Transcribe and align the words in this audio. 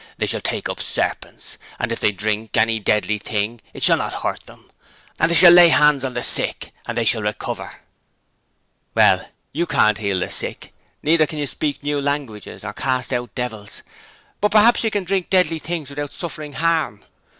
They 0.17 0.25
shall 0.25 0.41
take 0.41 0.67
up 0.67 0.79
serpents; 0.81 1.59
and 1.77 1.91
if 1.91 1.99
they 1.99 2.11
drink 2.11 2.57
any 2.57 2.79
deadly 2.79 3.19
thing 3.19 3.61
it 3.71 3.83
shall 3.83 3.97
not 3.97 4.23
hurt 4.23 4.47
them: 4.47 4.71
they 5.19 5.35
shall 5.35 5.51
lay 5.51 5.69
hands 5.69 6.03
on 6.03 6.15
the 6.15 6.23
sick, 6.23 6.73
and 6.87 6.97
they 6.97 7.05
shall 7.05 7.21
recover.' 7.21 7.75
'Well, 8.95 9.29
you 9.53 9.67
can't 9.67 9.99
heal 9.99 10.19
the 10.21 10.31
sick, 10.31 10.73
neither 11.03 11.27
can 11.27 11.37
you 11.37 11.45
speak 11.45 11.83
new 11.83 12.01
languages 12.01 12.65
or 12.65 12.73
cast 12.73 13.13
out 13.13 13.35
devils: 13.35 13.83
but 14.39 14.49
perhaps 14.51 14.83
you 14.83 14.89
can 14.89 15.03
drink 15.03 15.29
deadly 15.29 15.59
things 15.59 15.91
without 15.91 16.13
suffering 16.13 16.53
harm.' 16.53 17.03